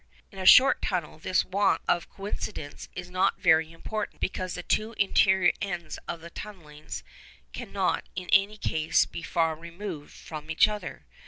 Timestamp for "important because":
3.71-4.55